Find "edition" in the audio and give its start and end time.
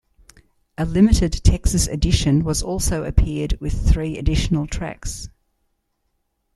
1.85-2.43